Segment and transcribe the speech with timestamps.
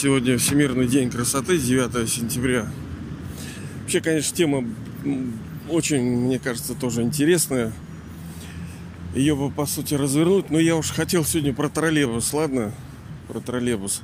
[0.00, 2.70] Сегодня Всемирный день красоты, 9 сентября.
[3.80, 4.64] Вообще, конечно, тема
[5.68, 7.72] очень, мне кажется, тоже интересная.
[9.16, 10.50] Ее бы, по сути, развернуть.
[10.50, 12.72] Но я уж хотел сегодня про троллейбус, ладно?
[13.26, 14.02] Про троллейбус.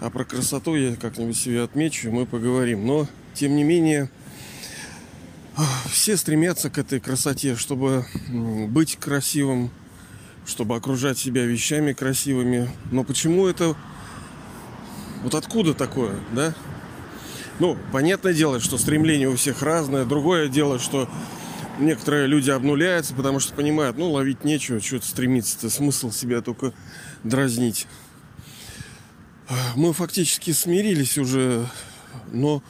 [0.00, 2.84] А про красоту я как-нибудь себе отмечу, мы поговорим.
[2.84, 4.10] Но, тем не менее,
[5.92, 8.04] все стремятся к этой красоте, чтобы
[8.68, 9.70] быть красивым,
[10.44, 12.68] чтобы окружать себя вещами красивыми.
[12.90, 13.76] Но почему это...
[15.24, 16.54] Вот откуда такое, да?
[17.58, 20.04] Ну, понятное дело, что стремление у всех разное.
[20.04, 21.08] Другое дело, что
[21.78, 26.74] некоторые люди обнуляются, потому что понимают, ну, ловить нечего, что-то стремиться-то, смысл себя только
[27.22, 27.86] дразнить.
[29.76, 31.66] Мы фактически смирились уже,
[32.30, 32.62] но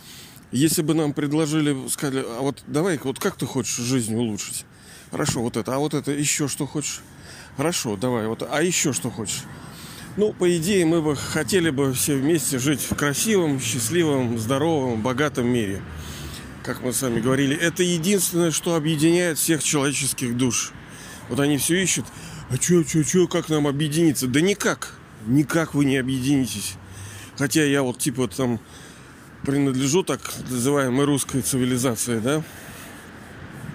[0.52, 4.64] если бы нам предложили, сказали, а вот давай, вот как ты хочешь жизнь улучшить?
[5.10, 7.00] Хорошо, вот это, а вот это еще что хочешь?
[7.56, 9.42] Хорошо, давай, вот, а еще что хочешь?
[10.16, 15.48] Ну, по идее, мы бы хотели бы все вместе жить в красивом, счастливом, здоровом, богатом
[15.48, 15.82] мире.
[16.62, 20.70] Как мы с вами говорили, это единственное, что объединяет всех человеческих душ.
[21.28, 22.04] Вот они все ищут,
[22.48, 24.28] а что, что, что, как нам объединиться?
[24.28, 24.94] Да никак,
[25.26, 26.74] никак вы не объединитесь.
[27.36, 28.60] Хотя я вот типа там
[29.42, 32.44] принадлежу так называемой русской цивилизации, да?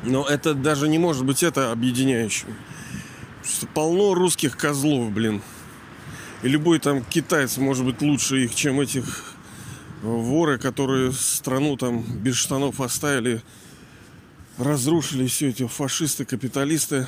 [0.03, 2.55] Но это даже не может быть это объединяющим.
[3.73, 5.41] Полно русских козлов, блин.
[6.41, 9.33] И любой там китаец может быть лучше их, чем этих
[10.01, 13.41] воры, которые страну там без штанов оставили,
[14.57, 17.07] разрушили все эти фашисты, капиталисты.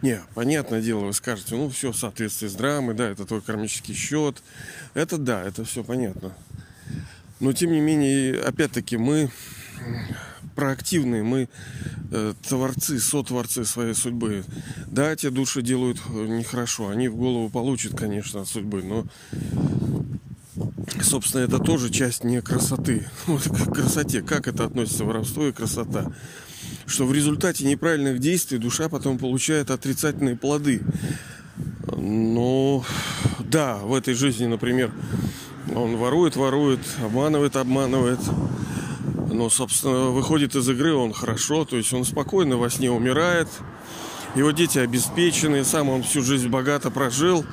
[0.00, 3.94] Не, понятное дело, вы скажете, ну все в соответствии с драмой, да, это твой кармический
[3.94, 4.42] счет.
[4.94, 6.32] Это да, это все понятно.
[7.40, 9.30] Но тем не менее, опять-таки, мы
[10.60, 11.48] проактивные, мы
[12.10, 14.44] э, творцы, сотворцы своей судьбы.
[14.88, 19.06] Да, те души делают э, нехорошо, они в голову получат, конечно, от судьбы, но
[21.02, 23.08] собственно, это тоже часть не красоты.
[23.26, 24.20] Вот к красоте.
[24.20, 26.12] Как это относится воровство и красота?
[26.84, 30.82] Что в результате неправильных действий душа потом получает отрицательные плоды.
[31.96, 32.84] Но
[33.38, 34.92] да, в этой жизни, например,
[35.74, 38.20] он ворует, ворует, обманывает, обманывает.
[39.40, 43.48] Но, собственно, выходит из игры он хорошо, то есть он спокойно во сне умирает.
[44.34, 47.46] Его дети обеспечены, сам он всю жизнь богато прожил.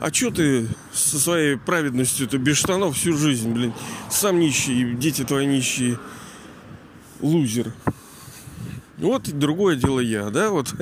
[0.00, 3.72] А что ты со своей праведностью, ты без штанов всю жизнь, блин,
[4.10, 5.98] сам нищий, дети твои нищие,
[7.22, 7.72] лузер.
[8.98, 10.74] Вот другое дело я, да, вот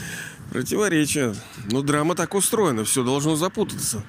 [0.50, 1.34] противоречие.
[1.70, 4.02] Но драма так устроена, все должно запутаться.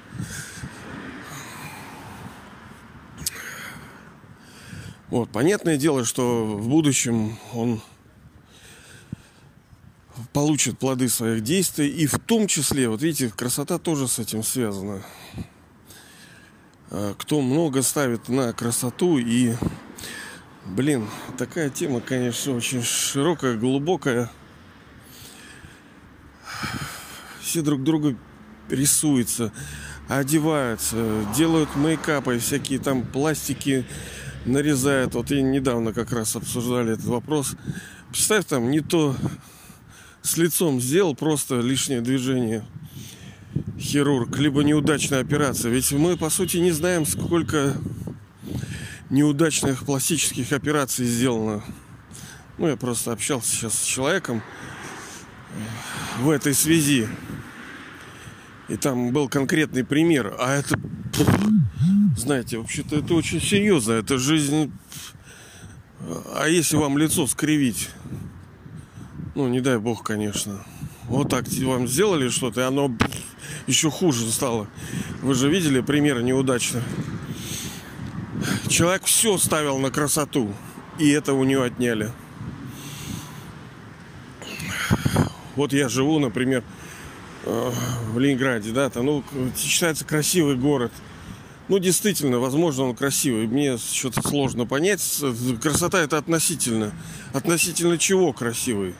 [5.10, 7.80] Вот, понятное дело, что в будущем он
[10.32, 11.88] получит плоды своих действий.
[11.88, 15.02] И в том числе, вот видите, красота тоже с этим связана.
[16.90, 19.54] А, кто много ставит на красоту и,
[20.66, 21.08] блин,
[21.38, 24.30] такая тема, конечно, очень широкая, глубокая.
[27.40, 28.14] Все друг друга
[28.68, 29.52] рисуются,
[30.06, 33.86] одеваются, делают мейкапы, всякие там пластики,
[34.48, 35.14] нарезает.
[35.14, 37.54] Вот и недавно как раз обсуждали этот вопрос.
[38.10, 39.16] Представь, там не то
[40.22, 42.64] с лицом сделал просто лишнее движение
[43.78, 45.70] хирург, либо неудачная операция.
[45.70, 47.76] Ведь мы, по сути, не знаем, сколько
[49.10, 51.62] неудачных пластических операций сделано.
[52.58, 54.42] Ну, я просто общался сейчас с человеком
[56.20, 57.08] в этой связи.
[58.68, 60.34] И там был конкретный пример.
[60.38, 60.78] А это
[62.16, 63.92] знаете, вообще-то это очень серьезно.
[63.92, 64.72] Это жизнь...
[66.34, 67.90] А если вам лицо скривить?
[69.34, 70.64] Ну, не дай бог, конечно.
[71.04, 72.94] Вот так вам сделали что-то, и оно
[73.66, 74.68] еще хуже стало.
[75.22, 76.82] Вы же видели примеры неудачно.
[78.68, 80.52] Человек все ставил на красоту,
[80.98, 82.12] и это у него отняли.
[85.56, 86.62] Вот я живу, например,
[87.44, 89.24] в Ленинграде, да, там, ну,
[89.56, 90.92] считается красивый город–
[91.68, 93.46] ну, действительно, возможно, он красивый.
[93.46, 95.02] Мне что-то сложно понять.
[95.60, 96.92] Красота это относительно.
[97.34, 98.94] Относительно чего красивый?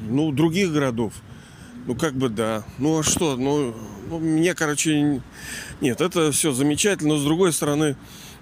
[0.00, 1.12] Ну, других городов.
[1.86, 2.64] Ну, как бы да.
[2.78, 3.36] Ну, а что?
[3.36, 3.74] Ну,
[4.08, 5.20] ну мне, короче,
[5.82, 7.14] нет, это все замечательно.
[7.14, 7.96] Но, с другой стороны,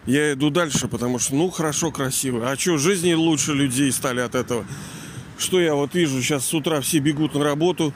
[0.07, 2.49] я иду дальше, потому что, ну, хорошо, красиво.
[2.49, 4.65] А что, жизни лучше людей стали от этого?
[5.41, 7.95] Что я вот вижу, сейчас с утра все бегут на работу,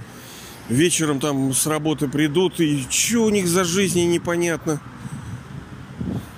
[0.70, 4.80] вечером там с работы придут, и что у них за жизни непонятно.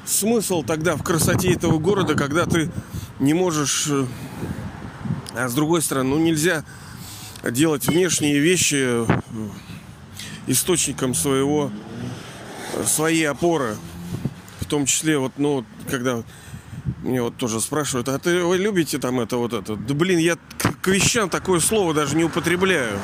[0.05, 2.73] Смысл тогда в красоте этого города, когда ты
[3.21, 3.87] не можешь...
[3.89, 4.05] Э,
[5.37, 6.65] а с другой стороны, ну нельзя
[7.45, 9.07] делать внешние вещи э,
[10.49, 11.71] источником своего
[12.85, 13.77] свои опоры.
[14.59, 16.25] В том числе, вот, ну, когда
[17.03, 19.77] мне вот тоже спрашивают, а ты вы любите там это вот это?
[19.77, 20.37] Да блин, я
[20.87, 23.01] к вещам такое слово даже не употребляю.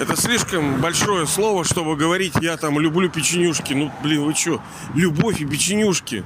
[0.00, 3.74] Это слишком большое слово, чтобы говорить, я там люблю печенюшки.
[3.74, 4.62] Ну, блин, вы что?
[4.94, 6.24] Любовь и печенюшки.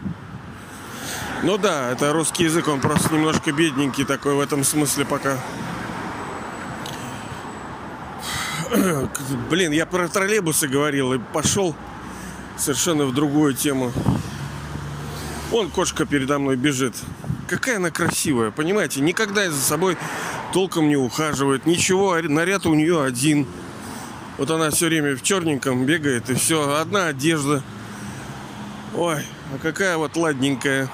[1.43, 5.37] Ну да, это русский язык, он просто немножко бедненький такой в этом смысле пока.
[9.51, 11.75] Блин, я про троллейбусы говорил и пошел
[12.57, 13.93] совершенно в другую тему.
[15.51, 16.95] Вон кошка передо мной бежит.
[17.49, 19.01] Какая она красивая, понимаете?
[19.01, 19.97] Никогда за собой
[20.53, 21.67] толком не ухаживает.
[21.67, 23.47] Ничего, наряд у нее один.
[24.37, 26.77] Вот она все время в черненьком бегает, и все.
[26.77, 27.63] Одна одежда.
[28.95, 29.23] Ой,
[29.55, 30.89] а какая вот ладненькая.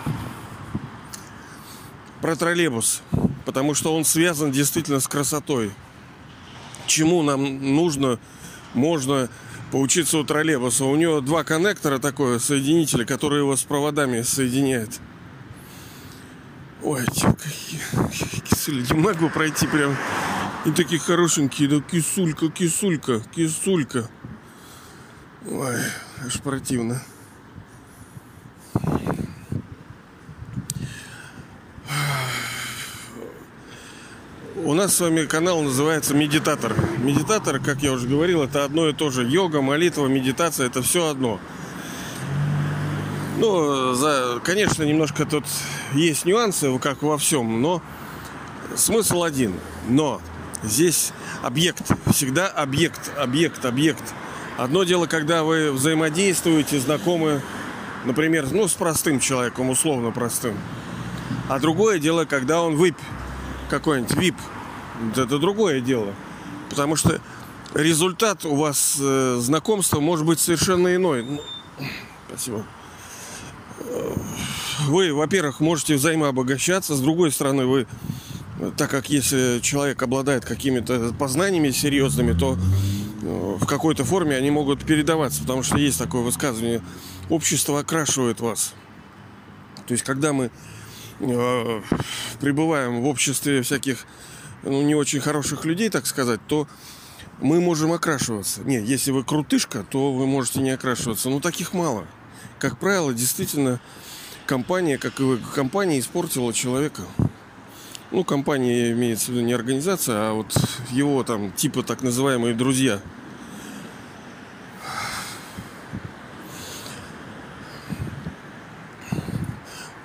[2.20, 3.02] Про троллейбус.
[3.44, 5.72] Потому что он связан действительно с красотой.
[6.86, 8.18] Чему нам нужно,
[8.72, 9.28] можно
[9.70, 10.84] поучиться у троллейбуса.
[10.84, 15.00] У него два коннектора такое, соединители, которые его с проводами соединяют.
[16.84, 17.02] Ой,
[18.50, 19.96] кисуля, не могу пройти прям.
[20.66, 24.06] И такие хорошенькие, да кисулька, кисулька, кисулька.
[25.50, 25.76] Ой,
[26.26, 27.02] аж противно.
[34.56, 36.74] У нас с вами канал называется Медитатор.
[36.98, 39.24] Медитатор, как я уже говорил, это одно и то же.
[39.26, 41.40] Йога, молитва, медитация это все одно.
[43.36, 45.44] Ну, за, конечно, немножко тут
[45.92, 47.82] есть нюансы, как во всем, но
[48.76, 49.54] смысл один.
[49.88, 50.20] Но
[50.62, 51.82] здесь объект,
[52.12, 54.02] всегда объект, объект, объект.
[54.56, 57.42] Одно дело, когда вы взаимодействуете, знакомы,
[58.04, 60.56] например, ну, с простым человеком, условно простым.
[61.48, 62.96] А другое дело, когда он вип,
[63.68, 64.36] какой-нибудь вип,
[65.16, 66.14] это другое дело.
[66.70, 67.20] Потому что
[67.74, 71.24] результат у вас э, знакомства может быть совершенно иной.
[71.24, 71.40] Ну,
[72.28, 72.64] спасибо.
[74.86, 77.86] Вы, во-первых, можете взаимообогащаться, с другой стороны, вы,
[78.76, 82.56] так как если человек обладает какими-то познаниями серьезными, то
[83.22, 86.82] э, в какой-то форме они могут передаваться, потому что есть такое высказывание,
[87.30, 88.74] общество окрашивает вас.
[89.86, 90.50] То есть, когда мы
[91.20, 91.80] э,
[92.40, 94.06] пребываем в обществе всяких
[94.62, 96.66] ну, не очень хороших людей, так сказать, то
[97.40, 98.62] мы можем окрашиваться.
[98.62, 101.30] Нет, если вы крутышка, то вы можете не окрашиваться.
[101.30, 102.06] Но таких мало.
[102.64, 103.78] Как правило, действительно,
[104.46, 107.02] компания, как и компания, испортила человека.
[108.10, 110.56] Ну, компания имеется в виду не организация, а вот
[110.90, 113.02] его там типа так называемые друзья.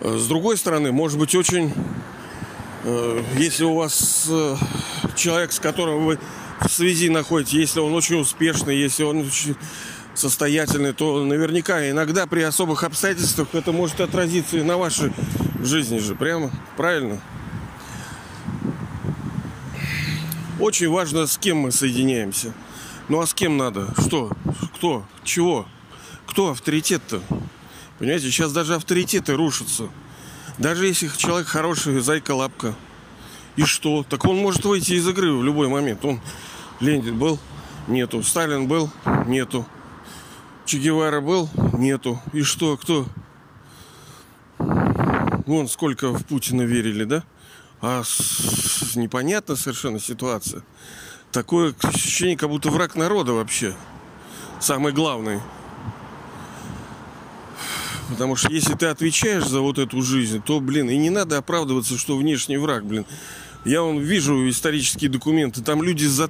[0.02, 1.74] С другой стороны, может быть очень
[2.84, 4.56] Э, если у вас э,
[5.16, 6.20] человек, с которым вы
[6.62, 9.56] в связи находитесь, если он очень успешный, если он очень
[10.14, 15.12] состоятельный, то наверняка иногда при особых обстоятельствах это может отразиться и на вашей
[15.62, 16.16] жизни же.
[16.16, 17.22] Прямо правильно?
[20.60, 22.54] Очень важно, с кем мы соединяемся.
[23.08, 23.94] Ну а с кем надо?
[23.98, 24.32] Что?
[24.76, 25.06] Кто?
[25.24, 25.66] Чего?
[26.28, 27.22] Кто авторитет-то?
[27.98, 29.88] Понимаете, сейчас даже авторитеты рушатся.
[30.58, 32.76] Даже если человек хороший, зайка-лапка.
[33.56, 34.06] И что?
[34.08, 36.04] Так он может выйти из игры в любой момент.
[36.04, 36.20] Он
[36.80, 37.40] Ленин был?
[37.88, 38.22] Нету.
[38.22, 38.90] Сталин был?
[39.26, 39.66] Нету.
[40.70, 41.50] Че Гевара был?
[41.74, 42.22] Нету.
[42.32, 42.78] И что?
[42.78, 43.08] Кто?
[44.60, 47.24] Вон сколько в Путина верили, да?
[47.82, 48.04] А
[48.94, 50.62] непонятна совершенно ситуация.
[51.32, 53.74] Такое ощущение, как будто враг народа вообще.
[54.60, 55.40] Самый главный.
[58.10, 61.98] Потому что если ты отвечаешь за вот эту жизнь, то, блин, и не надо оправдываться,
[61.98, 63.08] что внешний враг, блин.
[63.66, 66.30] Я вон вижу исторические документы, там люди за,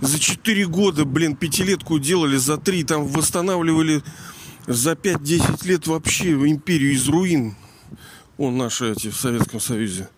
[0.00, 4.02] за 4 года, блин, пятилетку делали, за 3 там восстанавливали
[4.66, 7.56] за 5-10 лет вообще империю из руин.
[8.38, 10.08] Он наши эти в Советском Союзе.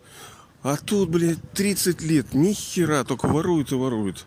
[0.62, 4.24] А тут, блядь, 30 лет, ни хера, только воруют и воруют.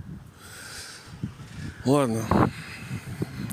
[1.86, 2.52] Ладно.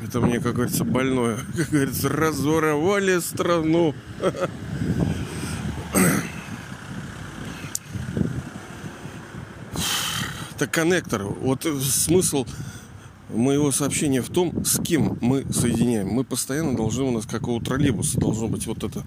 [0.04, 1.38] Это мне, как говорится, больное.
[1.56, 3.94] Как говорится, разворовали страну.
[10.62, 11.24] Это коннектор.
[11.24, 12.46] Вот смысл
[13.30, 16.06] моего сообщения в том, с кем мы соединяем.
[16.06, 19.02] Мы постоянно должны, у нас как у троллейбуса должно быть вот это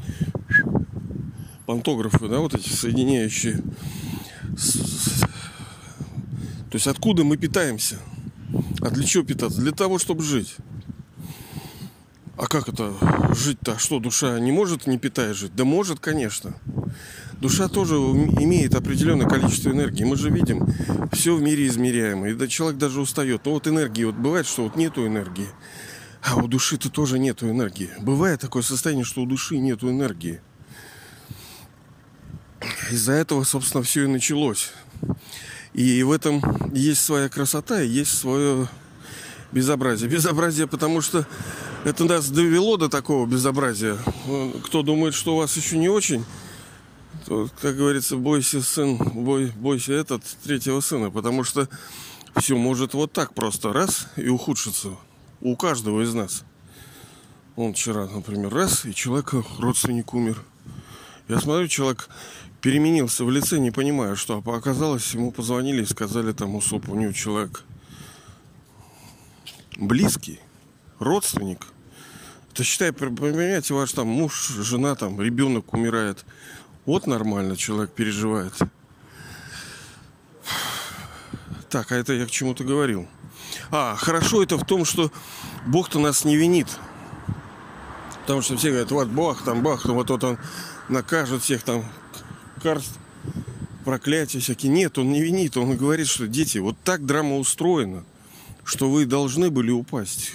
[1.65, 3.61] пантографы, да, вот эти соединяющие.
[6.71, 7.99] То есть откуда мы питаемся?
[8.81, 9.61] А для чего питаться?
[9.61, 10.57] Для того, чтобы жить.
[12.35, 12.93] А как это
[13.33, 13.79] жить-то?
[13.79, 15.55] Что, душа не может не питая жить?
[15.55, 16.53] Да может, конечно.
[17.41, 20.03] Душа тоже имеет определенное количество энергии.
[20.03, 20.67] Мы же видим,
[21.11, 22.29] все в мире измеряемо.
[22.29, 23.45] И человек даже устает.
[23.45, 25.47] Но вот энергии, вот бывает, что вот нету энергии.
[26.21, 27.89] А у души-то тоже нету энергии.
[27.99, 30.41] Бывает такое состояние, что у души нету энергии.
[32.89, 34.71] Из-за этого, собственно, все и началось.
[35.73, 36.41] И в этом
[36.73, 38.67] есть своя красота и есть свое
[39.51, 40.09] безобразие.
[40.09, 41.27] Безобразие, потому что
[41.83, 43.97] это нас довело до такого безобразия.
[44.65, 46.25] Кто думает, что у вас еще не очень,
[47.25, 51.67] то, как говорится, бойся сын, бой, бойся этот третьего сына, потому что
[52.37, 54.95] все может вот так просто раз и ухудшиться
[55.41, 56.43] у каждого из нас.
[57.55, 60.43] Он вчера, например, раз, и человек, родственник умер.
[61.27, 62.09] Я смотрю, человек
[62.61, 66.95] переменился в лице, не понимая, что а оказалось, ему позвонили и сказали там усоп, у
[66.95, 67.63] него человек
[69.77, 70.39] близкий,
[70.99, 71.65] родственник.
[72.51, 76.25] Это считай, поменяйте ваш там муж, жена, там, ребенок умирает.
[76.85, 78.53] Вот нормально человек переживает.
[81.69, 83.07] Так, а это я к чему-то говорил.
[83.71, 85.11] А, хорошо это в том, что
[85.65, 86.67] Бог-то нас не винит.
[88.21, 90.37] Потому что все говорят, вот Бог там, Бог, там, вот, вот он
[90.89, 91.83] накажет всех там,
[92.61, 92.97] карст,
[93.83, 94.71] проклятия всякие.
[94.71, 95.57] Нет, он не винит.
[95.57, 98.03] Он говорит, что дети, вот так драма устроена,
[98.63, 100.33] что вы должны были упасть.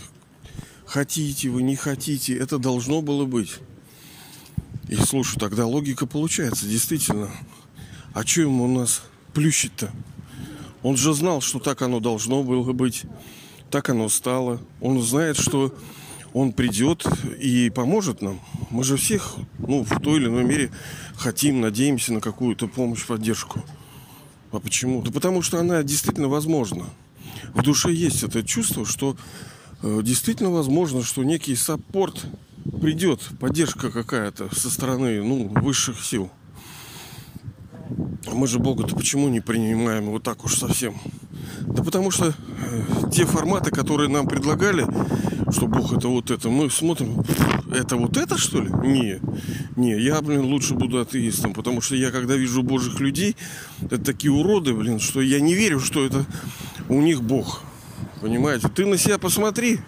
[0.85, 3.59] Хотите вы, не хотите, это должно было быть.
[4.91, 7.31] И слушай, тогда логика получается, действительно.
[8.13, 9.03] А что ему у нас
[9.35, 9.93] плющить-то?
[10.83, 13.05] Он же знал, что так оно должно было быть.
[13.71, 14.61] Так оно стало.
[14.81, 15.73] Он знает, что
[16.33, 17.07] он придет
[17.39, 18.41] и поможет нам.
[18.71, 20.73] Мы же всех, ну, в той или иной мере
[21.15, 23.63] хотим, надеемся на какую-то помощь, поддержку.
[24.51, 25.03] А почему?
[25.03, 26.87] Да потому что она действительно возможна.
[27.55, 29.17] В душе есть это чувство, что
[29.83, 32.27] э, действительно возможно, что некий саппорт
[32.81, 36.31] придет, поддержка какая-то со стороны ну, высших сил.
[38.33, 40.95] Мы же Бога-то почему не принимаем вот так уж совсем?
[41.61, 42.83] Да потому что э,
[43.13, 44.87] те форматы, которые нам предлагали,
[45.51, 47.23] что Бог это вот это, мы смотрим,
[47.73, 48.71] это вот это что ли?
[48.71, 49.21] Не,
[49.77, 53.37] не, я, блин, лучше буду атеистом, потому что я, когда вижу божьих людей,
[53.83, 56.25] это такие уроды, блин, что я не верю, что это
[56.89, 57.63] у них Бог.
[58.21, 58.69] Понимаете?
[58.69, 59.81] Ты на себя посмотри.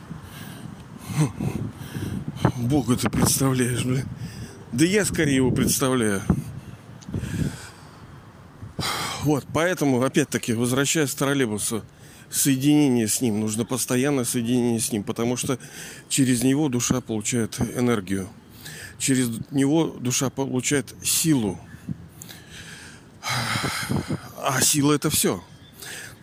[2.63, 4.05] Бога ты представляешь, блин.
[4.73, 6.23] Да я скорее его представляю.
[9.23, 11.85] Вот, поэтому, опять-таки, возвращаясь к троллейбусу,
[12.31, 15.59] соединение с ним, нужно постоянное соединение с ним, потому что
[16.09, 18.29] через него душа получает энергию.
[18.99, 21.61] Через него душа получает силу.
[24.43, 25.43] А сила это все.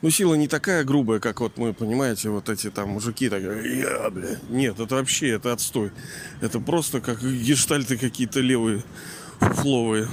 [0.01, 4.09] Ну, сила не такая грубая, как вот мы, понимаете, вот эти там мужики так, я,
[4.09, 4.37] бля.
[4.49, 5.91] Нет, это вообще, это отстой.
[6.41, 8.83] Это просто как гештальты какие-то левые,
[9.39, 10.07] фуфловые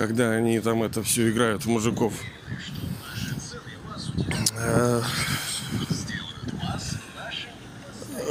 [0.00, 2.14] когда они там это все играют в мужиков.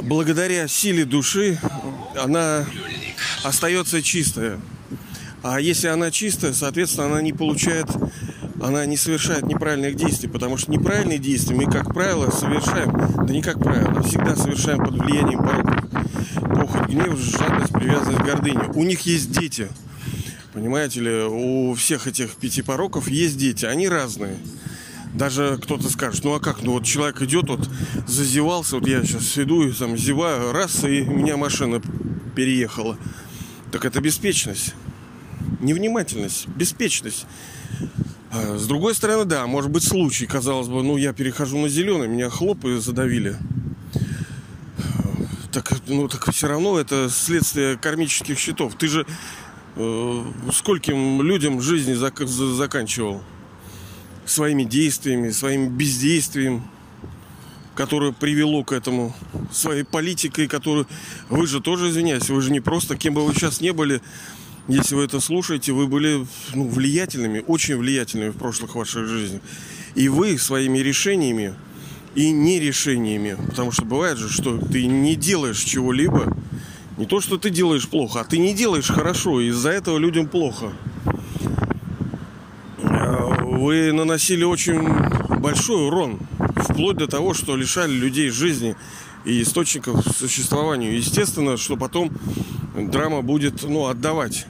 [0.02, 1.60] Благодаря силе души
[2.16, 2.66] она
[3.44, 4.60] остается чистая.
[5.42, 7.86] А если она чистая, соответственно, она не получает,
[8.62, 13.42] она не совершает неправильных действий, потому что неправильные действия мы, как правило, совершаем, да не
[13.42, 15.90] как правило, всегда совершаем под влиянием пороков.
[16.34, 18.70] Похоть, гнев, жадность, привязанность, гордыня.
[18.74, 19.68] У них есть дети–
[20.52, 24.36] Понимаете ли, у всех этих пяти пороков есть дети, они разные.
[25.14, 27.68] Даже кто-то скажет, ну а как, ну вот человек идет, вот
[28.06, 31.80] зазевался, вот я сейчас иду и там зеваю, раз, и меня машина
[32.34, 32.98] переехала.
[33.70, 34.74] Так это беспечность.
[35.60, 37.26] Невнимательность, беспечность.
[38.32, 42.08] А с другой стороны, да, может быть случай, казалось бы, ну я перехожу на зеленый,
[42.08, 43.36] меня хлоп и задавили.
[45.52, 48.74] Так, ну так все равно это следствие кармических счетов.
[48.76, 49.06] Ты же
[49.76, 53.22] Э, скольким людям жизни зак- заканчивал
[54.26, 56.64] своими действиями, своим бездействием,
[57.74, 59.14] которое привело к этому,
[59.52, 60.86] своей политикой, которую...
[61.28, 64.02] Вы же тоже, извиняюсь, вы же не просто, кем бы вы сейчас не были,
[64.68, 69.40] если вы это слушаете, вы были ну, влиятельными, очень влиятельными в прошлых ваших жизнях.
[69.94, 71.54] И вы своими решениями
[72.14, 76.36] и нерешениями, потому что бывает же, что ты не делаешь чего-либо,
[76.96, 80.26] не то, что ты делаешь плохо, а ты не делаешь хорошо, и из-за этого людям
[80.26, 80.72] плохо.
[82.78, 84.86] Э, вы наносили очень
[85.40, 86.18] большой урон,
[86.56, 88.76] вплоть до того, что лишали людей жизни
[89.24, 90.96] и источников существования.
[90.96, 92.12] Естественно, что потом
[92.74, 94.46] драма будет ну, отдавать.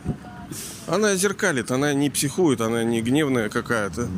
[0.86, 4.08] Она зеркалит, она не психует, она не гневная какая-то.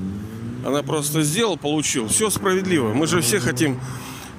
[0.64, 2.08] Она просто сделал, получил.
[2.08, 2.92] Все справедливо.
[2.92, 3.80] Мы же все хотим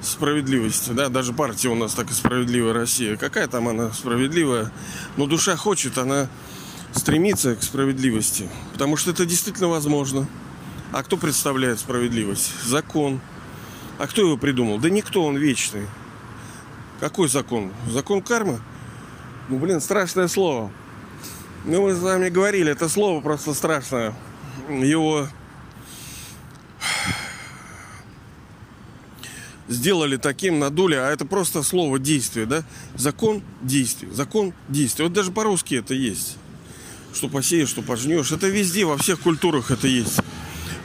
[0.00, 3.16] справедливости, да, даже партия у нас так и справедливая Россия.
[3.16, 4.70] Какая там она справедливая?
[5.16, 6.28] Но душа хочет, она
[6.92, 10.26] стремится к справедливости, потому что это действительно возможно.
[10.92, 12.52] А кто представляет справедливость?
[12.64, 13.20] Закон.
[13.98, 14.78] А кто его придумал?
[14.78, 15.86] Да никто, он вечный.
[17.00, 17.72] Какой закон?
[17.90, 18.60] Закон кармы?
[19.48, 20.70] Ну, блин, страшное слово.
[21.66, 24.14] Ну, мы с вами говорили, это слово просто страшное.
[24.68, 25.28] Его
[29.68, 32.64] сделали таким, надули, а это просто слово действие, да?
[32.96, 35.04] Закон действия, закон действия.
[35.04, 36.38] Вот даже по-русски это есть.
[37.12, 38.32] Что посеешь, что пожнешь.
[38.32, 40.20] Это везде, во всех культурах это есть.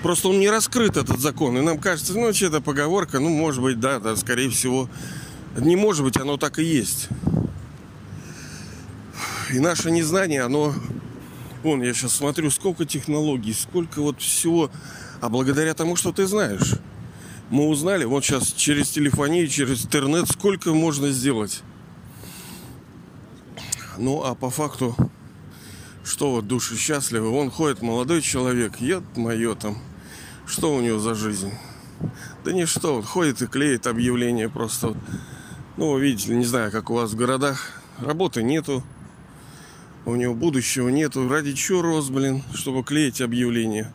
[0.04, 1.58] Просто он не раскрыт, этот закон.
[1.58, 4.90] И нам кажется, ну, что-то поговорка, ну, может быть, да, да, скорее всего.
[5.58, 7.10] Не может быть, оно так и есть.
[9.52, 10.74] И наше незнание, оно...
[11.64, 14.72] Вон, я сейчас смотрю, сколько технологий, сколько вот всего.
[15.22, 16.76] А благодаря тому, что ты знаешь.
[17.50, 21.64] Мы узнали, вот сейчас через телефонию, через интернет, сколько можно сделать.
[23.98, 24.96] Ну, а по факту,
[26.04, 27.30] что вот души счастливы.
[27.30, 29.78] Вон ходит молодой человек, ед мое там.
[30.46, 31.52] Что у него за жизнь?
[32.46, 34.96] Да ничто, вот ходит и клеит объявления просто.
[35.76, 37.72] Ну, вы видите, не знаю, как у вас в городах.
[38.00, 38.84] Работы нету.
[40.10, 41.28] У него будущего нету.
[41.30, 43.94] Ради чего рос, блин, чтобы клеить объявления?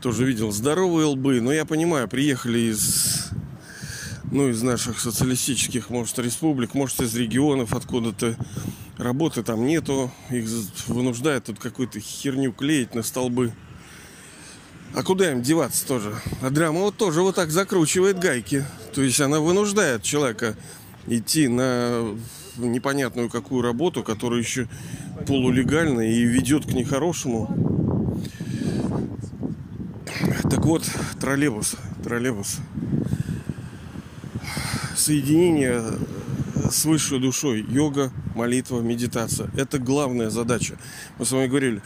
[0.00, 1.40] тоже видел здоровые лбы.
[1.40, 3.30] Но я понимаю, приехали из,
[4.30, 8.36] ну, из наших социалистических, может, республик, может, из регионов откуда-то.
[8.96, 10.10] Работы там нету.
[10.30, 10.48] Их
[10.88, 13.52] вынуждают тут какую-то херню клеить на столбы.
[14.94, 16.14] А куда им деваться тоже?
[16.40, 18.64] А драма вот тоже вот так закручивает гайки.
[18.94, 20.56] То есть она вынуждает человека
[21.06, 22.16] идти на
[22.66, 24.68] непонятную какую работу, которая еще
[25.26, 27.48] полулегальная и ведет к нехорошему.
[30.50, 30.88] Так вот,
[31.20, 32.58] троллейбус, троллейбус.
[34.96, 35.82] Соединение
[36.70, 39.50] с высшей душой, йога, молитва, медитация.
[39.56, 40.76] Это главная задача.
[41.18, 41.82] Мы с вами говорили,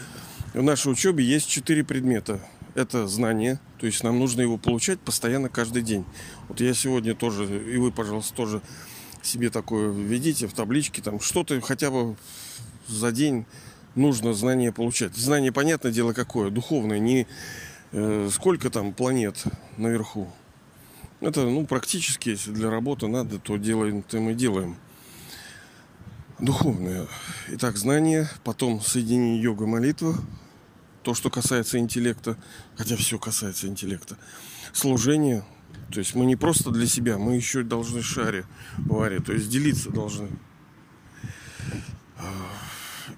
[0.55, 2.41] в нашей учебе есть четыре предмета.
[2.75, 6.05] Это знание, то есть нам нужно его получать постоянно каждый день.
[6.49, 8.63] Вот я сегодня тоже, и вы, пожалуйста, тоже
[9.23, 12.17] себе такое введите в табличке, там что-то хотя бы
[12.89, 13.47] за день
[13.95, 15.15] нужно знание получать.
[15.15, 17.27] Знание, понятное дело, какое, духовное, не
[17.93, 19.45] Э, сколько там планет
[19.77, 20.33] наверху.
[21.21, 24.77] Это, ну, практически, если для работы надо, то делаем, то мы делаем.
[26.39, 27.07] Духовное.
[27.49, 30.17] Итак, знание, потом соединение йога молитва,
[31.03, 32.39] то, что касается интеллекта,
[32.77, 34.17] хотя все касается интеллекта.
[34.73, 35.45] Служение,
[35.91, 38.45] то есть мы не просто для себя, мы еще должны шаре,
[38.79, 40.29] варе, то есть делиться должны.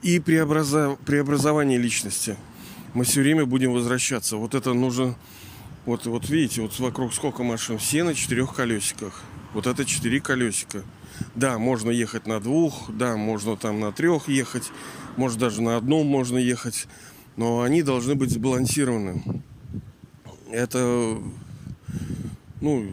[0.02, 0.98] И преобразов...
[1.00, 2.36] преобразование личности–
[2.94, 4.36] мы все время будем возвращаться.
[4.36, 5.16] Вот это нужно...
[5.84, 7.76] Вот, вот видите, вот вокруг сколько машин.
[7.76, 9.22] Все на четырех колесиках.
[9.52, 10.82] Вот это четыре колесика.
[11.34, 14.72] Да, можно ехать на двух, да, можно там на трех ехать,
[15.16, 16.88] может даже на одном можно ехать,
[17.36, 19.42] но они должны быть сбалансированы.
[20.50, 21.18] Это,
[22.64, 22.88] ну,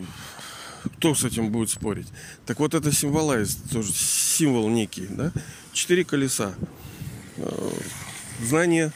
[0.97, 2.07] кто с этим будет спорить?
[2.45, 5.31] Так вот это символайз, тоже символ некий, да?
[5.71, 6.53] Четыре колеса.
[7.37, 7.71] Э,
[8.43, 8.91] знание,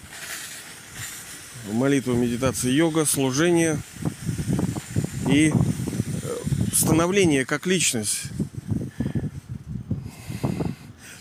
[1.72, 3.80] молитва, медитация, йога, служение
[5.30, 6.38] и э,
[6.74, 8.24] становление как личность.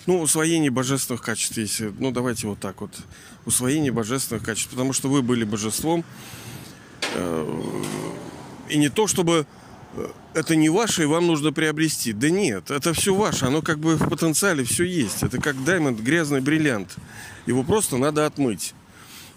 [0.06, 2.90] Ну, усвоение божественных качеств, если, ну, давайте вот так вот.
[3.46, 6.04] Усвоение божественных качеств, потому что вы были божеством.
[8.68, 9.46] И не то, чтобы
[9.94, 12.12] э, это не ваше, и вам нужно приобрести.
[12.12, 15.22] Да нет, это все ваше, оно как бы в потенциале все есть.
[15.22, 16.96] Это как даймонд, грязный бриллиант.
[17.46, 18.74] Его просто надо отмыть.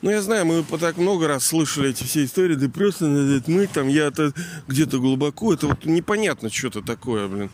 [0.02, 3.38] Ну, я знаю, мы по так много раз слышали эти все истории, да просто надо
[3.38, 4.32] отмыть, там, я-то
[4.68, 7.50] где-то глубоко, это вот непонятно что-то такое, блин.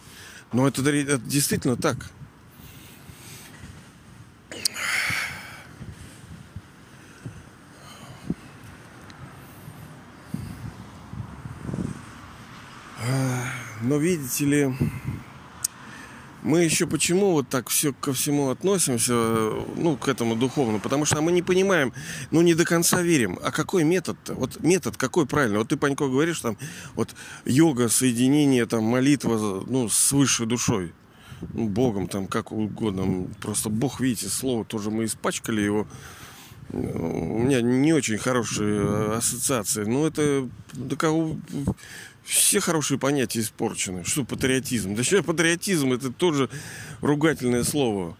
[0.51, 2.09] Но это, это действительно так.
[13.81, 14.73] Но видите ли,
[16.43, 20.79] мы еще почему вот так все ко всему относимся, ну, к этому духовному?
[20.79, 21.93] Потому что мы не понимаем,
[22.31, 23.39] ну, не до конца верим.
[23.41, 24.33] А какой метод-то?
[24.33, 25.57] Вот метод какой правильный?
[25.57, 26.57] Вот ты, Панько, говоришь, там,
[26.95, 30.93] вот йога, соединение, там, молитва, ну, с высшей душой.
[31.53, 33.27] Ну, Богом, там, как угодно.
[33.41, 35.87] Просто Бог, видите, слово тоже мы испачкали его.
[36.71, 39.83] У меня не очень хорошие ассоциации.
[39.83, 41.37] Но это до кого
[42.23, 44.03] все хорошие понятия испорчены.
[44.05, 44.95] Что патриотизм?
[44.95, 46.49] Да сейчас патриотизм это тоже
[47.01, 48.15] ругательное слово.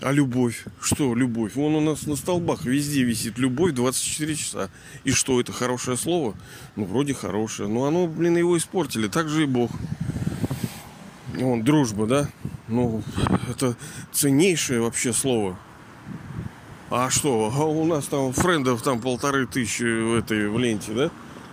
[0.00, 0.64] А любовь?
[0.80, 1.54] Что любовь?
[1.54, 4.70] Вон у нас на столбах везде висит любовь 24 часа.
[5.04, 6.34] И что, это хорошее слово?
[6.76, 7.68] Ну, вроде хорошее.
[7.68, 9.08] Но оно, блин, его испортили.
[9.08, 9.70] Так же и Бог.
[11.34, 12.28] Вон, дружба, да?
[12.68, 13.02] Ну,
[13.48, 13.76] это
[14.12, 15.58] ценнейшее вообще слово.
[16.90, 17.52] А что?
[17.54, 21.10] А у нас там френдов там полторы тысячи в этой в ленте, да?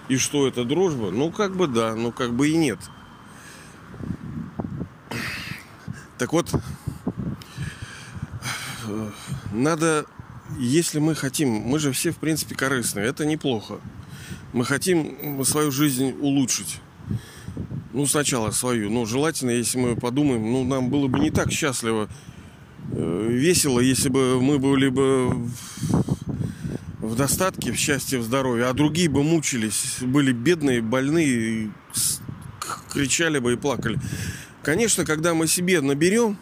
[0.09, 1.11] И что это дружба?
[1.11, 2.79] Ну, как бы да, ну, как бы и нет.
[6.17, 6.53] Так вот,
[9.51, 10.05] надо,
[10.57, 13.79] если мы хотим, мы же все, в принципе, корыстные, это неплохо.
[14.51, 16.79] Мы хотим свою жизнь улучшить.
[17.93, 18.89] Ну, сначала свою.
[18.89, 22.09] Ну, желательно, если мы подумаем, ну, нам было бы не так счастливо,
[22.91, 25.49] э, весело, если бы мы были бы
[27.03, 31.69] в достатке, в счастье, в здоровье, а другие бы мучились, были бедные, больные,
[32.91, 33.99] кричали бы и плакали.
[34.63, 36.37] Конечно, когда мы себе наберем,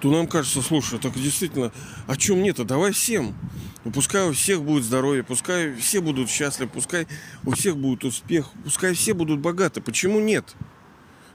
[0.00, 1.70] то нам кажется, слушай, так действительно,
[2.08, 2.64] о чем нет-то?
[2.64, 3.36] Давай всем.
[3.84, 7.06] Ну, пускай у всех будет здоровье, пускай все будут счастливы, пускай
[7.44, 9.80] у всех будет успех, пускай все будут богаты.
[9.80, 10.56] Почему нет?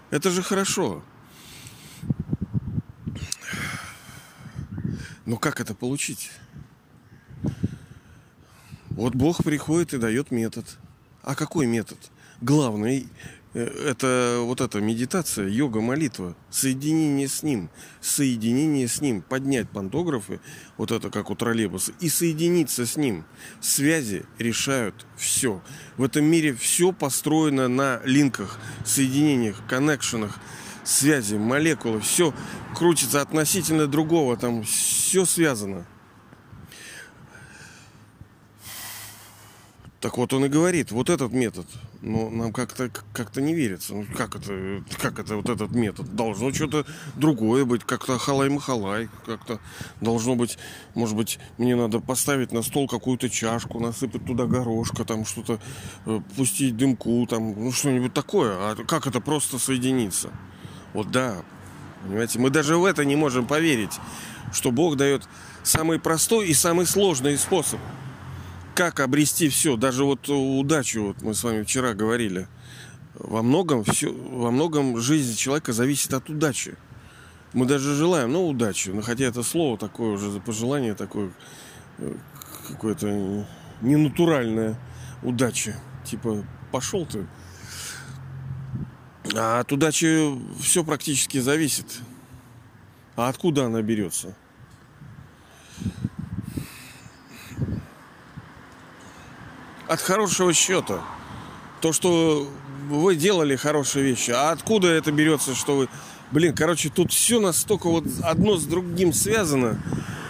[0.10, 1.04] Это же хорошо.
[5.26, 6.32] Но как это получить?
[9.00, 10.66] Вот Бог приходит и дает метод.
[11.24, 11.98] А какой метод?
[12.42, 13.08] Главный
[13.54, 17.70] э, это вот эта медитация, йога, молитва, соединение с Ним,
[18.02, 20.42] соединение с Ним, поднять пантографы,
[20.76, 23.24] вот это как у троллейбуса, и соединиться с Ним.
[23.62, 25.62] Связи решают все.
[25.96, 30.38] В этом мире все построено на линках, соединениях, коннекшенах,
[30.84, 32.34] связи, молекулы, все
[32.76, 35.86] крутится относительно другого, там все связано.
[40.02, 41.68] Так вот он и говорит, вот этот метод,
[42.02, 43.94] но нам как-то как-то не верится.
[43.94, 46.16] Ну, как это, как это вот этот метод?
[46.16, 46.86] Должно что-то
[47.16, 49.60] другое быть, как-то халай-махалай, как-то
[50.00, 50.58] должно быть,
[50.96, 55.60] может быть, мне надо поставить на стол какую-то чашку, насыпать туда горошка, там что-то,
[56.06, 58.54] э, пустить дымку, там, ну что-нибудь такое.
[58.54, 60.30] А как это просто соединиться?
[60.94, 61.44] Вот да,
[62.04, 64.00] понимаете, мы даже в это не можем поверить,
[64.54, 65.28] что Бог дает
[65.64, 67.82] самый простой и самый сложный способ–
[68.80, 72.48] как обрести все, даже вот удачу, вот мы с вами вчера говорили,
[73.14, 76.78] во многом все, во многом жизнь человека зависит от удачи.
[77.52, 81.34] Мы даже желаем, ну, удачи, но хотя это слово такое уже, пожелание такое,
[81.98, 82.16] э,
[82.70, 83.46] какое-то
[83.82, 84.80] ненатуральное
[85.24, 85.76] удача.
[86.06, 87.28] Типа, пошел ты.
[89.36, 92.00] А от удачи все практически зависит.
[93.18, 94.38] А откуда она берется?
[99.90, 101.02] От хорошего счета.
[101.82, 102.48] То, что
[102.90, 104.30] вы делали хорошие вещи.
[104.32, 105.90] А откуда это берется, что вы...
[106.32, 109.82] Блин, короче, тут все настолько вот одно с другим связано.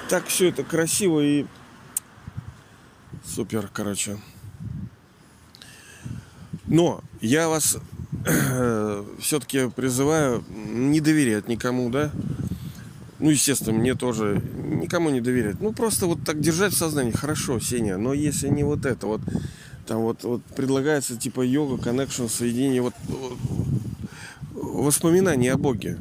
[0.07, 1.45] Так все это красиво и...
[3.25, 4.17] Супер, короче.
[6.65, 7.77] Но я вас
[9.19, 12.11] все-таки призываю не доверять никому, да?
[13.19, 15.59] Ну, естественно, мне тоже никому не доверять.
[15.59, 17.11] Ну, просто вот так держать в сознании.
[17.11, 19.21] Хорошо, Сеня, но если не вот это, вот
[19.85, 23.37] там вот, вот предлагается типа йога, коннекшн, соединение, вот, вот
[24.51, 25.97] воспоминания о Боге.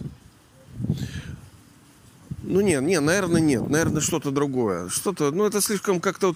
[2.42, 3.68] Ну нет, нет, наверное, нет.
[3.68, 4.88] Наверное, что-то другое.
[4.88, 6.35] Что-то, ну это слишком как-то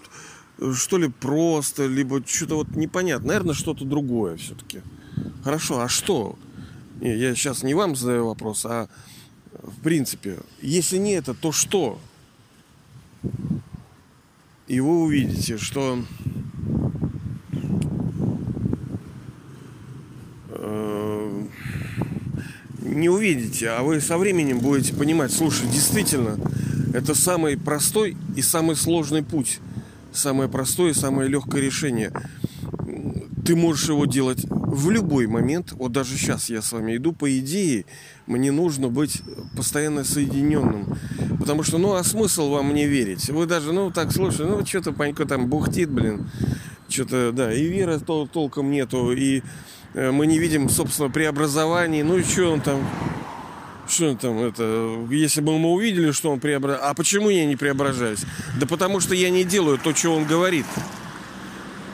[0.58, 3.28] вот, что ли, просто, либо что-то вот непонятно.
[3.28, 4.80] Наверное, что-то другое все-таки.
[5.44, 6.38] Хорошо, а что?
[7.00, 8.88] Не, я сейчас не вам задаю вопрос, а
[9.62, 11.98] в принципе, если не это, то что?
[14.66, 16.02] И вы увидите, что
[20.48, 21.46] э,
[22.80, 26.38] не увидите, а вы со временем будете понимать, слушай, действительно,
[26.94, 29.60] это самый простой и самый сложный путь.
[30.12, 32.12] Самое простое и самое легкое решение.
[33.44, 35.72] Ты можешь его делать в любой момент.
[35.72, 37.84] Вот даже сейчас я с вами иду, по идее,
[38.26, 39.20] мне нужно быть
[39.54, 40.96] постоянно соединенным.
[41.38, 43.28] Потому что, ну, а смысл вам не верить?
[43.28, 46.30] Вы даже, ну, так, слушай, ну, что-то Панько там бухтит, блин.
[46.88, 49.42] Что-то, да, и веры тол- толком нету, и
[49.92, 52.02] э, мы не видим, собственно, преобразований.
[52.02, 52.80] Ну, и что он там,
[53.86, 56.88] что он там, это, если бы мы увидели, что он преображается.
[56.88, 58.24] А почему я не преображаюсь?
[58.58, 60.66] Да потому что я не делаю то, что он говорит.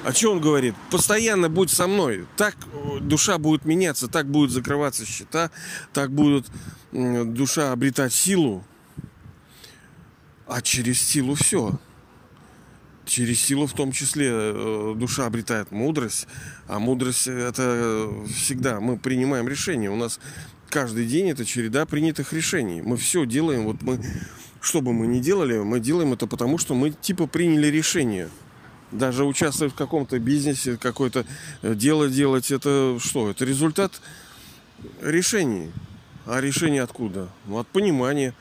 [0.04, 0.74] А что он говорит?
[0.90, 2.26] Постоянно будь со мной.
[2.36, 5.50] Так э, душа будет меняться, так будут закрываться счета,
[5.92, 6.46] так будет
[6.92, 8.64] душа обретать силу.
[10.46, 11.78] А через силу все.
[13.04, 16.26] Через силу в том числе э, душа обретает мудрость.
[16.66, 19.90] А мудрость это всегда мы принимаем решения.
[19.90, 20.20] У нас
[20.70, 22.82] каждый день это череда принятых решений.
[22.82, 24.00] Мы все делаем, вот мы,
[24.60, 28.28] что бы мы ни делали, мы делаем это потому, что мы типа приняли решение.
[28.92, 31.26] Даже участвовать в каком-то бизнесе, какое-то
[31.62, 33.30] э, дело делать, это что?
[33.30, 34.00] Это результат
[35.02, 35.70] решений.
[36.26, 37.28] А решение откуда?
[37.46, 38.34] Ну, от понимания.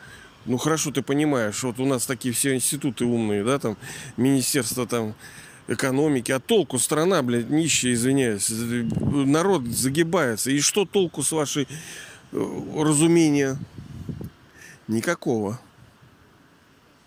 [0.46, 3.76] Ну, хорошо, ты понимаешь, вот у нас такие все институты умные, да, там,
[4.16, 5.14] министерство там
[5.68, 6.32] экономики.
[6.32, 8.48] А толку страна, блядь, нищая, извиняюсь.
[8.50, 10.50] Народ загибается.
[10.50, 11.68] И что толку с вашей
[12.32, 13.58] э, разумения?
[14.86, 15.60] Никакого.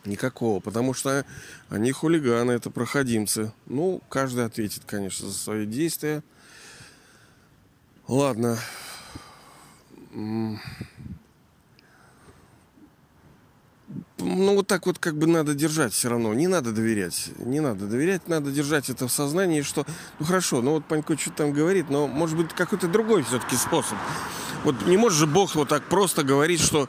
[0.05, 0.59] Никакого.
[0.59, 1.25] Потому что
[1.69, 3.51] они хулиганы, это проходимцы.
[3.67, 6.23] Ну, каждый ответит, конечно, за свои действия.
[8.07, 8.57] Ладно.
[10.13, 10.57] ну,
[14.55, 16.33] вот так вот как бы надо держать все равно.
[16.33, 17.29] Не надо доверять.
[17.37, 19.85] Не надо доверять, надо держать это в сознании, что,
[20.19, 23.97] ну хорошо, ну вот Панько что-то там говорит, но может быть какой-то другой все-таки способ.
[24.63, 26.87] Вот не может же Бог вот так просто говорить, что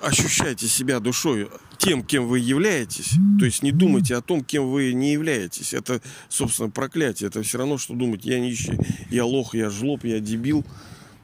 [0.00, 3.12] ощущайте себя душой тем, кем вы являетесь.
[3.38, 5.74] То есть не думайте о том, кем вы не являетесь.
[5.74, 7.28] Это, собственно, проклятие.
[7.28, 8.78] Это все равно, что думать, я нищий,
[9.10, 10.64] я лох, я жлоб, я дебил.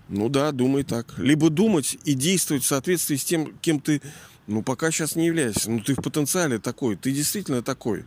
[0.08, 1.14] Ну да, думай так.
[1.18, 4.00] Либо думать и действовать в соответствии с тем, кем ты
[4.48, 5.70] ну, пока сейчас не являешься.
[5.70, 6.96] Ну, ты в потенциале такой.
[6.96, 8.04] Ты действительно такой.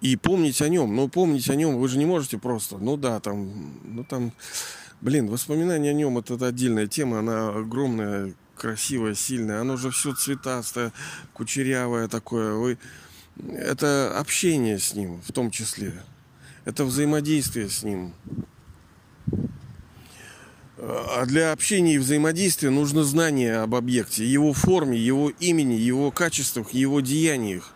[0.00, 0.94] И помнить о нем.
[0.94, 2.78] Ну, помнить о нем вы же не можете просто.
[2.78, 3.80] Ну, да, там...
[3.84, 4.32] Ну, там...
[5.00, 7.18] Блин, воспоминания о нем это, это отдельная тема.
[7.18, 9.60] Она огромная, красивая, сильная.
[9.60, 10.92] Оно же все цветастое,
[11.32, 12.54] кучерявое такое.
[12.54, 12.78] Вы...
[13.50, 15.92] Это общение с ним в том числе.
[16.64, 18.14] Это взаимодействие с ним.
[20.78, 26.72] А для общения и взаимодействия нужно знание об объекте, его форме, его имени, его качествах,
[26.72, 27.74] его деяниях.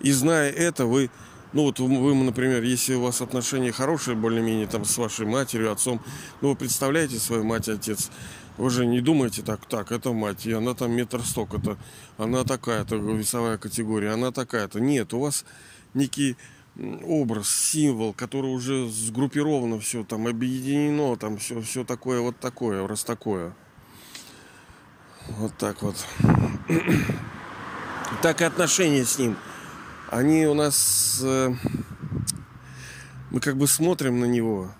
[0.00, 1.10] И зная это, вы,
[1.52, 6.02] ну вот вы, например, если у вас отношения хорошие, более-менее там с вашей матерью, отцом,
[6.42, 8.10] ну вы представляете свою мать отец,
[8.58, 11.78] вы же не думаете так, так, это мать, и она там метр столько-то,
[12.18, 14.80] она такая-то весовая категория, она такая-то.
[14.80, 15.44] Нет, у вас
[15.94, 16.36] некий
[17.04, 23.04] образ, символ, который уже сгруппировано все, там объединено, там все, все такое вот такое, раз
[23.04, 23.54] такое.
[25.28, 25.96] Вот так вот.
[28.22, 29.36] Так и отношения с ним.
[30.10, 31.20] Они у нас...
[31.22, 31.52] Э,
[33.30, 34.70] мы как бы смотрим на него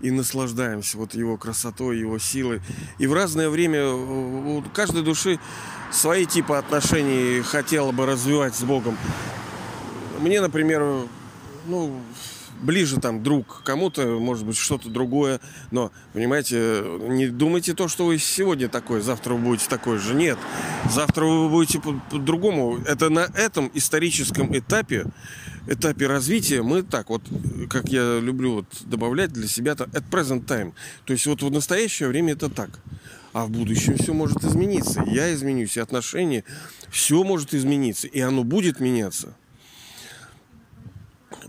[0.00, 2.60] и наслаждаемся вот его красотой, его силой.
[2.98, 5.38] И в разное время у каждой души
[5.90, 8.96] свои типы отношений хотела бы развивать с Богом.
[10.20, 11.06] Мне, например,
[11.66, 12.00] ну,
[12.60, 15.40] ближе там друг кому-то, может быть, что-то другое.
[15.70, 20.14] Но, понимаете, не думайте то, что вы сегодня такой, завтра вы будете такой же.
[20.14, 20.38] Нет.
[20.90, 22.78] Завтра вы будете по-другому.
[22.86, 25.06] Это на этом историческом этапе,
[25.68, 27.22] этапе развития мы так вот,
[27.68, 30.72] как я люблю вот добавлять для себя, это at present time.
[31.04, 32.70] То есть вот в настоящее время это так.
[33.32, 35.04] А в будущем все может измениться.
[35.06, 36.44] Я изменюсь, и отношения,
[36.90, 39.34] все может измениться, и оно будет меняться.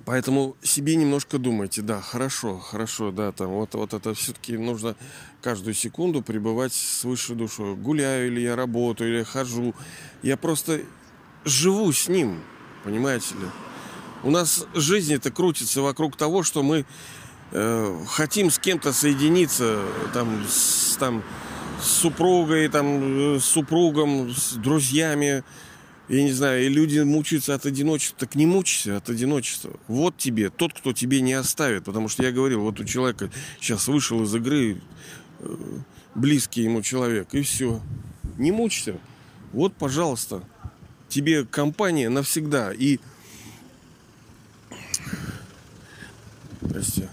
[0.06, 4.96] Поэтому себе немножко думайте, да, хорошо, хорошо, да, там вот, вот это все-таки нужно
[5.42, 7.76] каждую секунду пребывать с высшей душой.
[7.76, 9.76] Гуляю или я работаю, или хожу.
[10.24, 10.82] Я просто
[11.46, 12.42] живу с ним,
[12.84, 13.46] понимаете ли.
[14.24, 16.86] У нас жизнь это крутится вокруг того, что мы
[17.52, 19.82] э, хотим с кем-то соединиться,
[20.14, 21.24] там, с, там,
[21.82, 25.44] с супругой, там, э, с супругом, с друзьями,
[26.10, 28.18] я не знаю, и люди мучаются от одиночества.
[28.20, 29.80] Так не мучайся от одиночества.
[29.88, 31.86] Вот тебе, тот, кто тебе не оставит.
[31.86, 33.30] Потому что я говорил, вот у человека
[33.62, 34.82] сейчас вышел из игры
[35.40, 35.56] э,
[36.16, 37.80] близкий ему человек, и все.
[38.38, 38.98] Не мучайся.
[39.54, 40.44] Вот, пожалуйста,
[41.10, 42.74] тебе компания навсегда.
[42.74, 43.00] И
[46.70, 47.08] Прости.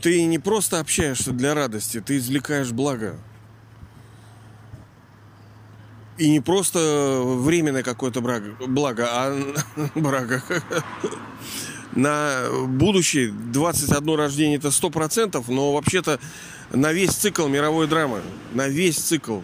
[0.00, 3.16] Ты не просто общаешься для радости, ты извлекаешь благо.
[6.16, 9.54] И не просто временное какое-то благо, а
[9.94, 10.42] брага.
[11.92, 16.20] На будущее 21 рождение это 100%, но вообще-то
[16.72, 18.22] на весь цикл мировой драмы.
[18.52, 19.40] На весь цикл.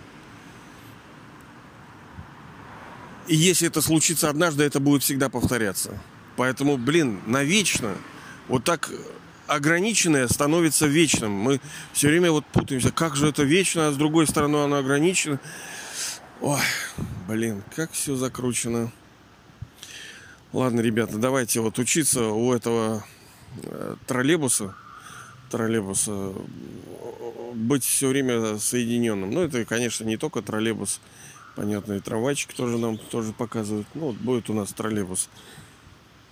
[3.26, 5.98] И если это случится однажды, это будет всегда повторяться.
[6.36, 7.94] Поэтому, блин, навечно
[8.48, 8.90] вот так
[9.46, 11.32] ограниченное становится вечным.
[11.32, 11.60] Мы
[11.92, 15.38] все время вот путаемся, как же это вечно, а с другой стороны оно ограничено.
[16.40, 16.60] Ой,
[17.28, 18.90] блин, как все закручено.
[20.52, 23.04] Ладно, ребята, давайте вот учиться у этого
[23.62, 24.74] э, троллейбуса,
[25.50, 26.32] троллейбуса,
[27.54, 29.30] быть все время соединенным.
[29.30, 31.00] Ну, это, конечно, не только троллейбус,
[31.56, 33.86] понятно, и трамвайчик тоже нам тоже показывают.
[33.94, 35.28] Ну, вот будет у нас троллейбус.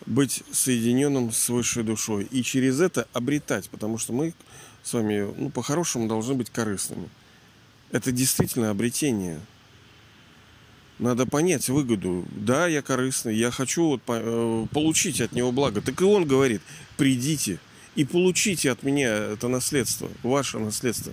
[0.06, 2.26] Быть соединенным с высшей душой.
[2.30, 4.34] И через это обретать, потому что мы
[4.82, 7.08] с вами, ну, по-хорошему должны быть корыстными.
[7.90, 9.40] Это действительно обретение–
[11.02, 12.24] надо понять выгоду.
[12.30, 15.80] Да, я корыстный, я хочу вот э, получить от него благо.
[15.80, 16.62] Так и он говорит,
[16.96, 17.58] придите
[17.96, 21.12] и получите от меня это наследство, ваше наследство.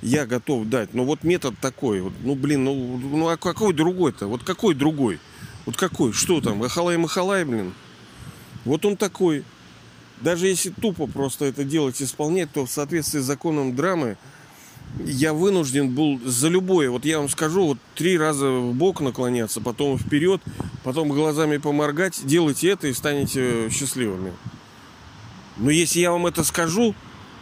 [0.00, 0.94] Я готов дать.
[0.94, 2.00] Но вот метод такой.
[2.00, 4.26] Вот, ну, блин, ну, ну а какой другой-то?
[4.26, 5.18] Вот какой другой?
[5.66, 6.12] Вот какой?
[6.12, 6.62] Что там?
[6.62, 7.74] Ахалай-махалай, блин?
[8.66, 9.44] Вот он такой.
[10.20, 14.16] Даже если тупо просто это делать, исполнять, то в соответствии с законом драмы
[15.04, 19.60] я вынужден был за любое, вот я вам скажу, вот три раза в бок наклоняться,
[19.60, 20.40] потом вперед,
[20.84, 24.32] потом глазами поморгать, делайте это и станете счастливыми.
[25.58, 26.94] Но если я вам это скажу,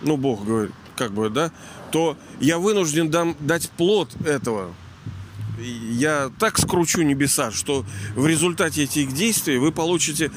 [0.03, 1.53] ну, Бог говорит, как бы, да,
[1.93, 4.75] то я вынужден дам, дать плод этого.
[5.61, 7.85] Я так скручу небеса, что
[8.17, 10.33] в результате этих действий вы получите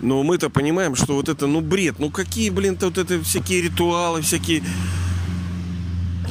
[0.00, 1.98] но мы-то понимаем, что вот это, ну, бред.
[1.98, 4.62] Ну, какие, блин, вот это всякие ритуалы, всякие...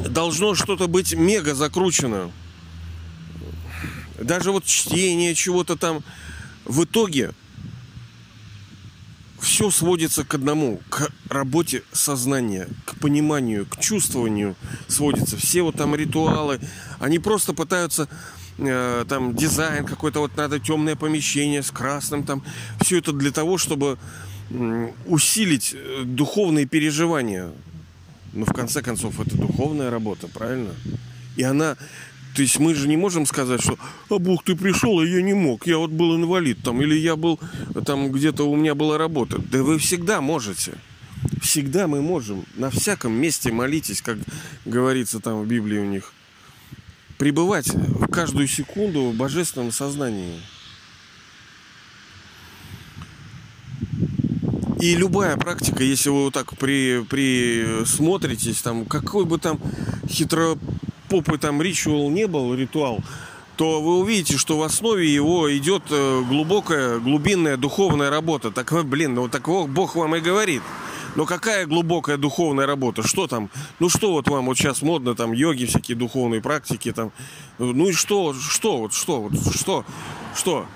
[0.08, 2.32] Должно что-то быть мега закручено.
[4.20, 6.04] Даже вот чтение чего-то там.
[6.64, 7.32] В итоге
[9.40, 14.56] все сводится к одному, к работе сознания, к пониманию, к чувствованию
[14.88, 15.38] сводится.
[15.38, 16.60] Все вот там ритуалы,
[17.00, 18.08] они просто пытаются
[18.58, 22.44] э, там дизайн какой-то, вот надо темное помещение с красным там.
[22.82, 23.98] Все это для того, чтобы
[25.08, 27.52] усилить э, духовные переживания.
[28.34, 30.72] Но в конце концов это духовная работа, правильно?
[31.38, 31.78] И она
[32.36, 35.34] то есть мы же не можем сказать, что «А Бог, ты пришел, а я не
[35.34, 37.40] мог, я вот был инвалид там, или я был
[37.86, 39.42] там где-то у меня была работа».
[39.52, 40.74] Да вы всегда можете.
[41.42, 42.44] Всегда мы можем.
[42.58, 44.18] На всяком месте молитесь, как
[44.66, 46.12] говорится там в Библии у них.
[47.18, 50.42] Пребывать в каждую секунду в божественном сознании.
[54.82, 59.60] И любая практика, если вы вот так при, присмотритесь, там, какой бы там
[60.08, 60.58] хитро
[61.10, 63.00] попы там ритуал не был, ритуал,
[63.56, 68.52] то вы увидите, что в основе его идет э, глубокая, глубинная духовная работа.
[68.52, 70.62] Так, блин, ну так Бог вам и говорит.
[71.16, 73.02] Но какая глубокая духовная работа?
[73.08, 73.50] Что там?
[73.80, 77.12] Ну что вот вам вот сейчас модно, там йоги, всякие духовные практики, там.
[77.58, 78.34] Ну и что?
[78.34, 78.80] Что?
[78.80, 79.22] Вот что?
[79.22, 79.86] Вот что?
[80.36, 80.68] Что?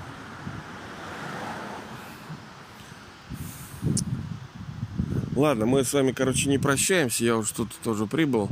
[5.35, 7.23] Ладно, мы с вами, короче, не прощаемся.
[7.23, 8.49] Я уж тут тоже прибыл.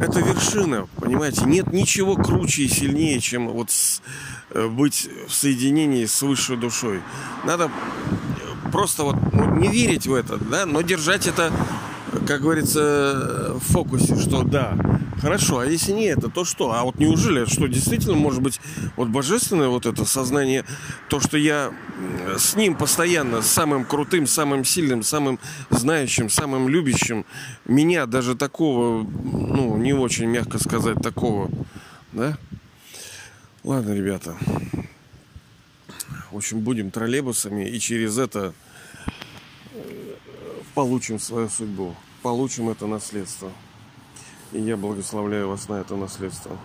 [0.00, 1.44] Это вершина, понимаете?
[1.44, 3.70] Нет ничего круче и сильнее, чем вот
[4.54, 7.00] быть в соединении с высшей душой.
[7.44, 7.70] Надо
[8.72, 11.52] просто вот ну, не верить в это, да, но держать это,
[12.26, 14.76] как говорится, в фокусе, что да,
[15.20, 16.72] Хорошо, а если не это, то что?
[16.72, 18.58] А вот неужели, что действительно может быть
[18.96, 20.64] вот божественное вот это сознание,
[21.08, 21.72] то, что я
[22.38, 27.26] с ним постоянно, самым крутым, самым сильным, самым знающим, самым любящим,
[27.66, 31.50] меня даже такого, ну, не очень мягко сказать, такого,
[32.12, 32.38] да?
[33.62, 34.38] Ладно, ребята.
[36.30, 38.54] В общем, будем троллейбусами и через это
[39.74, 40.14] э,
[40.74, 43.52] получим свою судьбу, получим это наследство.
[44.52, 46.56] И я благословляю вас на это наследство.